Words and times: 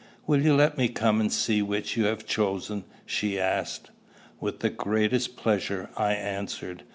"Will 0.25 0.41
you 0.41 0.55
let 0.55 0.79
me 0.79 0.87
come 0.87 1.21
and 1.21 1.31
see 1.31 1.61
which 1.61 1.95
you 1.95 2.05
have 2.05 2.25
chosen?" 2.25 2.85
she 3.05 3.39
asked. 3.39 3.91
"With 4.39 4.61
the 4.61 4.71
greatest 4.71 5.37
pleasure," 5.37 5.91
I 5.95 6.13
answered. 6.13 6.81